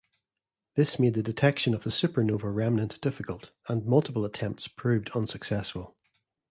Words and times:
This 0.73 0.97
made 0.97 1.13
detection 1.13 1.75
of 1.75 1.83
the 1.83 1.91
supernova 1.91 2.51
remnant 2.51 2.99
difficult, 3.01 3.51
and 3.69 3.85
multiple 3.85 4.25
attempts 4.25 4.67
proved 4.67 5.11
unsuccessful. 5.11 5.95